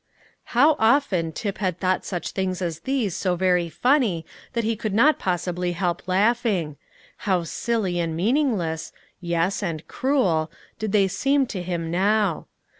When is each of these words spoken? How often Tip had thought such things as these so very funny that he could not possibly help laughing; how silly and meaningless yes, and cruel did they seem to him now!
How 0.57 0.75
often 0.79 1.31
Tip 1.31 1.59
had 1.59 1.79
thought 1.79 2.03
such 2.05 2.31
things 2.31 2.59
as 2.59 2.79
these 2.79 3.15
so 3.15 3.35
very 3.35 3.69
funny 3.69 4.25
that 4.53 4.63
he 4.63 4.75
could 4.75 4.95
not 4.95 5.19
possibly 5.19 5.73
help 5.73 6.07
laughing; 6.07 6.77
how 7.17 7.43
silly 7.43 7.99
and 7.99 8.15
meaningless 8.15 8.91
yes, 9.19 9.61
and 9.61 9.87
cruel 9.87 10.49
did 10.79 10.91
they 10.91 11.07
seem 11.07 11.45
to 11.53 11.61
him 11.61 11.91
now! 11.91 12.47